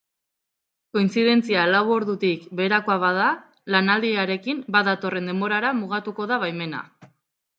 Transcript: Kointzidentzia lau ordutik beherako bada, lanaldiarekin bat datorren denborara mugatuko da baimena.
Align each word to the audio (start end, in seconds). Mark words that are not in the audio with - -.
Kointzidentzia 0.97 1.65
lau 1.73 1.81
ordutik 1.95 2.47
beherako 2.61 2.95
bada, 3.03 3.27
lanaldiarekin 3.75 4.63
bat 4.77 4.89
datorren 4.89 5.31
denborara 5.33 5.73
mugatuko 5.83 6.27
da 6.33 6.41
baimena. 6.45 6.81